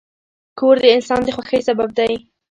[0.59, 2.13] کور د انسان د خوښۍ سبب دی.